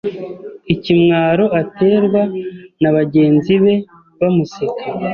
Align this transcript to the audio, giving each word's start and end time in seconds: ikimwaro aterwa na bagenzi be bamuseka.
ikimwaro 0.73 1.45
aterwa 1.61 2.21
na 2.81 2.89
bagenzi 2.95 3.53
be 3.63 3.73
bamuseka. 4.19 4.83